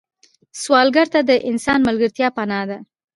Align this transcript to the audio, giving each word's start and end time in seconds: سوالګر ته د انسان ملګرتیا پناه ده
سوالګر 0.61 1.07
ته 1.13 1.19
د 1.29 1.31
انسان 1.49 1.79
ملګرتیا 1.87 2.27
پناه 2.37 2.65
ده 2.69 2.77